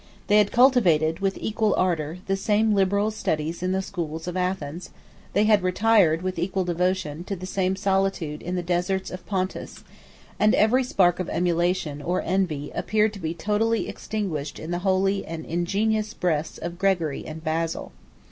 They 0.25 0.39
had 0.39 0.51
cultivated, 0.51 1.19
with 1.19 1.37
equal 1.39 1.75
ardor, 1.77 2.17
the 2.25 2.35
same 2.35 2.73
liberal 2.73 3.11
studies 3.11 3.61
in 3.61 3.71
the 3.71 3.83
schools 3.83 4.27
of 4.27 4.35
Athens; 4.35 4.89
they 5.33 5.43
had 5.43 5.61
retired, 5.61 6.23
with 6.23 6.39
equal 6.39 6.63
devotion, 6.63 7.23
to 7.25 7.35
the 7.35 7.45
same 7.45 7.75
solitude 7.75 8.41
in 8.41 8.55
the 8.55 8.63
deserts 8.63 9.11
of 9.11 9.23
Pontus; 9.27 9.83
and 10.39 10.55
every 10.55 10.83
spark 10.83 11.19
of 11.19 11.29
emulation, 11.29 12.01
or 12.01 12.19
envy, 12.25 12.71
appeared 12.73 13.13
to 13.13 13.19
be 13.19 13.35
totally 13.35 13.87
extinguished 13.87 14.57
in 14.57 14.71
the 14.71 14.79
holy 14.79 15.23
and 15.23 15.45
ingenuous 15.45 16.15
breasts 16.15 16.57
of 16.57 16.79
Gregory 16.79 17.23
and 17.27 17.43
Basil. 17.43 17.91